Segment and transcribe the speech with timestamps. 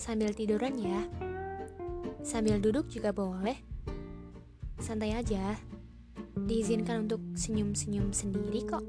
[0.00, 1.04] sambil tiduran ya.
[2.24, 3.56] Sambil duduk juga boleh.
[4.80, 5.60] Santai aja.
[6.40, 8.80] Diizinkan untuk senyum-senyum sendiri kok.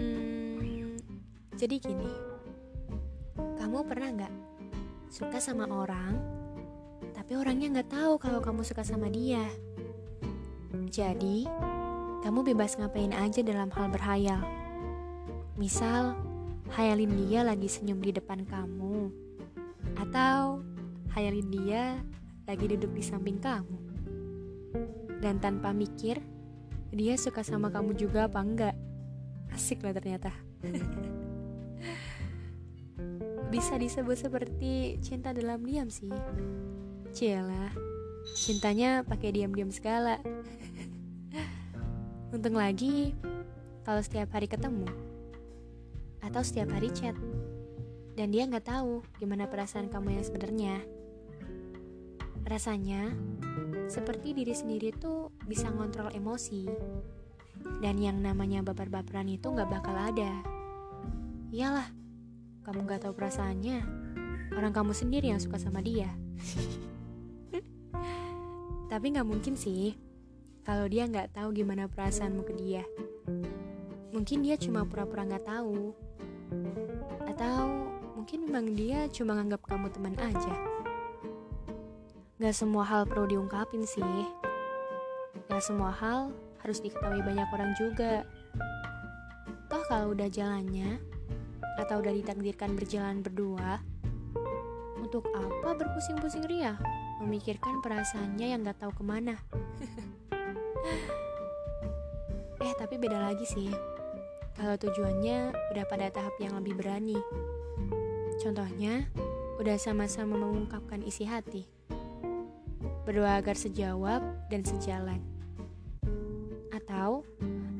[0.00, 0.96] hmm,
[1.60, 2.08] jadi gini,
[3.60, 4.34] kamu pernah nggak
[5.12, 6.16] suka sama orang,
[7.12, 9.44] tapi orangnya nggak tahu kalau kamu suka sama dia?
[10.88, 11.44] Jadi,
[12.24, 14.61] kamu bebas ngapain aja dalam hal berhayal.
[15.52, 16.16] Misal,
[16.72, 19.12] hayalin dia lagi senyum di depan kamu,
[20.00, 20.64] atau
[21.12, 22.00] hayalin dia
[22.48, 23.76] lagi duduk di samping kamu.
[25.20, 26.24] Dan tanpa mikir,
[26.88, 28.72] dia suka sama kamu juga apa enggak.
[29.52, 30.32] Asik lah ternyata.
[33.52, 36.08] Bisa disebut seperti cinta dalam diam sih.
[37.12, 37.76] Cielah,
[38.40, 40.16] cintanya pakai diam-diam segala.
[42.32, 43.12] Untung lagi
[43.84, 45.11] kalau setiap hari ketemu
[46.22, 47.18] atau setiap hari chat
[48.14, 50.74] dan dia nggak tahu gimana perasaan kamu yang sebenarnya.
[52.42, 53.14] Rasanya
[53.88, 56.68] seperti diri sendiri tuh bisa ngontrol emosi
[57.80, 60.32] dan yang namanya baper-baperan itu nggak bakal ada.
[61.52, 61.88] Iyalah,
[62.64, 63.78] kamu nggak tahu perasaannya.
[64.52, 66.12] Orang kamu sendiri yang suka sama dia.
[68.92, 69.96] Tapi nggak mungkin sih
[70.62, 72.84] kalau dia nggak tahu gimana perasaanmu ke dia.
[74.12, 75.96] Mungkin dia cuma pura-pura nggak tahu.
[77.26, 80.54] Atau mungkin memang dia cuma nganggap kamu teman aja.
[82.42, 84.26] Gak semua hal perlu diungkapin sih.
[85.46, 88.26] Gak semua hal harus diketahui banyak orang juga.
[89.70, 90.98] Toh kalau udah jalannya,
[91.78, 93.80] atau udah ditakdirkan berjalan berdua,
[94.98, 96.78] untuk apa berpusing-pusing ria?
[97.22, 99.38] Memikirkan perasaannya yang gak tahu ke mana.
[102.62, 103.91] eh tapi beda lagi sih
[104.62, 107.18] kalau tujuannya udah pada tahap yang lebih berani.
[108.38, 109.10] Contohnya
[109.58, 111.66] udah sama-sama mengungkapkan isi hati.
[113.02, 115.18] Berdoa agar sejawab dan sejalan.
[116.70, 117.26] Atau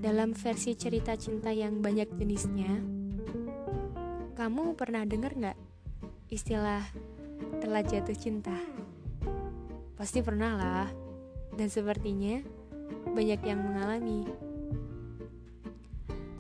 [0.03, 2.82] dalam versi cerita cinta yang banyak jenisnya
[4.43, 5.59] kamu pernah dengar nggak
[6.26, 6.82] istilah
[7.62, 8.59] telah jatuh cinta?
[9.94, 10.88] Pasti pernah lah.
[11.54, 12.43] Dan sepertinya
[13.14, 14.51] banyak yang mengalami.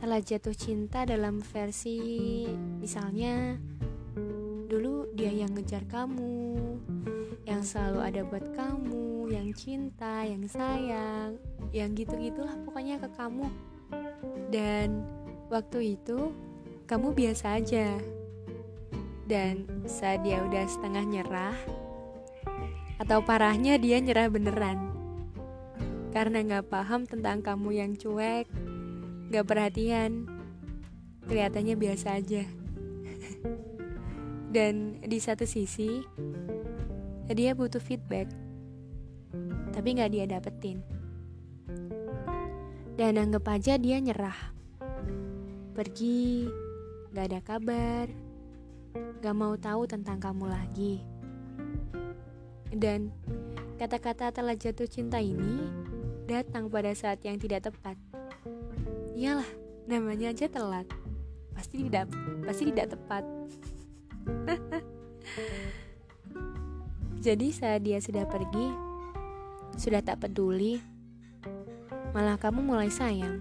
[0.02, 2.42] Telah jatuh cinta dalam versi
[2.82, 3.54] misalnya
[4.66, 6.58] dulu dia yang ngejar kamu,
[7.46, 11.38] yang selalu ada buat kamu, yang cinta, yang sayang,
[11.70, 13.46] yang gitu-gitulah pokoknya ke kamu.
[14.50, 15.06] Dan
[15.46, 16.34] waktu itu
[16.90, 17.94] kamu biasa aja.
[19.30, 21.58] Dan saat dia udah setengah nyerah,
[22.98, 24.90] atau parahnya dia nyerah beneran
[26.10, 28.44] karena gak paham tentang kamu yang cuek,
[29.32, 30.28] gak perhatian,
[31.24, 32.44] kelihatannya biasa aja.
[34.54, 36.04] Dan di satu sisi,
[37.32, 38.28] dia butuh feedback,
[39.72, 40.84] tapi gak dia dapetin.
[42.92, 44.36] Dan anggap aja dia nyerah.
[45.72, 46.44] Pergi,
[47.16, 48.12] gak ada kabar,
[49.24, 51.00] gak mau tahu tentang kamu lagi.
[52.68, 53.08] Dan
[53.80, 55.64] kata-kata telah jatuh cinta ini
[56.28, 58.11] datang pada saat yang tidak tepat.
[59.12, 59.50] Iyalah,
[59.84, 60.88] namanya aja telat.
[61.52, 62.08] Pasti tidak
[62.48, 63.24] pasti tidak tepat.
[67.26, 68.66] Jadi saat dia sudah pergi,
[69.78, 70.82] sudah tak peduli,
[72.10, 73.38] malah kamu mulai sayang,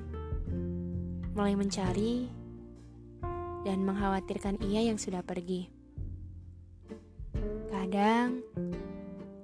[1.34, 2.30] mulai mencari,
[3.66, 5.66] dan mengkhawatirkan ia yang sudah pergi.
[7.74, 8.46] Kadang,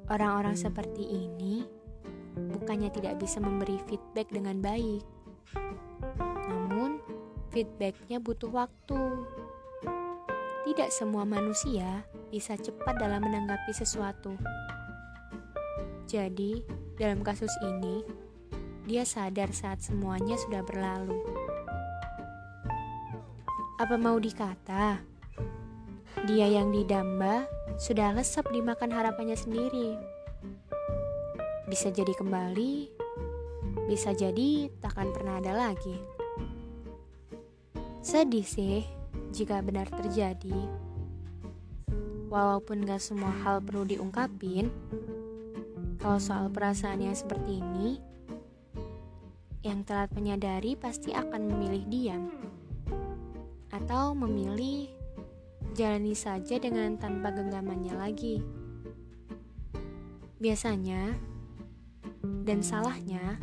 [0.05, 1.65] orang-orang seperti ini
[2.37, 5.16] bukannya tidak bisa memberi feedback dengan baik.
[7.57, 9.01] Feedbacknya butuh waktu.
[10.61, 14.37] Tidak semua manusia bisa cepat dalam menanggapi sesuatu.
[16.05, 16.61] Jadi,
[17.01, 18.05] dalam kasus ini,
[18.85, 21.17] dia sadar saat semuanya sudah berlalu.
[23.81, 25.01] Apa mau dikata?
[26.29, 27.49] Dia yang didamba
[27.81, 29.97] sudah lesap dimakan harapannya sendiri
[31.65, 32.85] bisa jadi kembali,
[33.89, 36.16] bisa jadi takkan pernah ada lagi.
[38.07, 38.87] Sedih sih
[39.35, 40.55] jika benar terjadi.
[42.31, 44.71] Walaupun gak semua hal perlu diungkapin,
[45.99, 47.99] kalau soal perasaan yang seperti ini,
[49.59, 52.31] yang telat menyadari pasti akan memilih diam
[53.75, 54.87] atau memilih
[55.75, 58.39] jalani saja dengan tanpa genggamannya lagi.
[60.39, 61.11] Biasanya,
[62.47, 63.35] dan salahnya,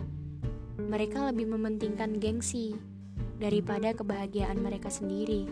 [0.80, 2.93] mereka lebih mementingkan gengsi
[3.44, 5.44] daripada kebahagiaan mereka sendiri.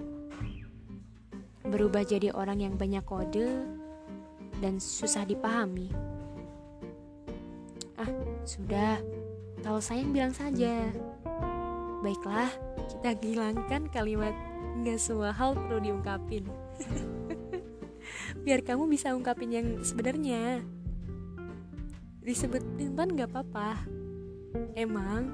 [1.62, 3.68] berubah jadi orang yang banyak kode
[4.58, 5.92] dan susah dipahami.
[7.94, 8.10] Ah,
[8.42, 8.98] sudah.
[9.62, 10.90] Kalau sayang bilang saja.
[12.02, 12.50] Baiklah,
[12.90, 14.34] kita hilangkan kalimat
[14.82, 16.50] nggak semua hal perlu diungkapin.
[18.44, 20.66] Biar kamu bisa ungkapin yang sebenarnya.
[22.26, 23.86] Disebut rintan nggak apa-apa.
[24.74, 25.30] Emang,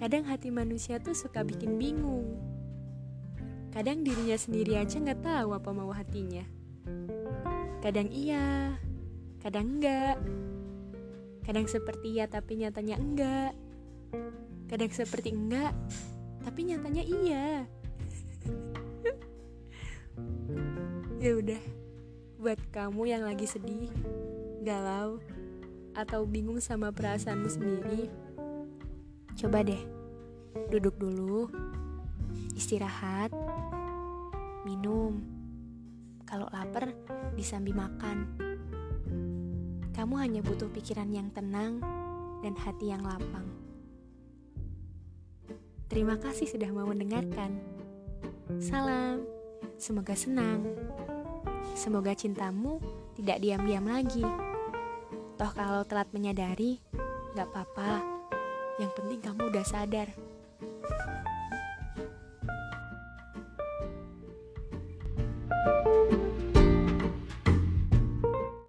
[0.00, 2.40] kadang hati manusia tuh suka bikin bingung
[3.70, 6.42] Kadang dirinya sendiri aja nggak tahu apa mau hatinya.
[7.78, 8.74] Kadang iya,
[9.38, 10.18] kadang enggak.
[11.46, 13.54] Kadang seperti iya tapi nyatanya enggak.
[14.66, 15.70] Kadang seperti enggak,
[16.42, 17.46] tapi nyatanya iya.
[21.22, 21.62] ya udah,
[22.42, 23.90] buat kamu yang lagi sedih,
[24.66, 25.22] galau,
[25.94, 28.10] atau bingung sama perasaanmu sendiri,
[29.40, 29.80] coba deh
[30.68, 31.48] duduk dulu,
[32.52, 33.32] istirahat,
[34.68, 35.16] minum.
[36.28, 36.92] Kalau lapar,
[37.34, 38.36] disambi makan.
[39.96, 41.80] Kamu hanya butuh pikiran yang tenang
[42.44, 43.48] dan hati yang lapang.
[45.88, 47.56] Terima kasih sudah mau mendengarkan.
[48.62, 49.24] Salam,
[49.80, 50.68] semoga senang.
[51.74, 52.78] Semoga cintamu
[53.16, 54.22] tidak diam-diam lagi.
[55.34, 56.78] Toh kalau telat menyadari,
[57.34, 58.19] gak apa-apa.
[58.80, 60.08] Yang penting kamu udah sadar.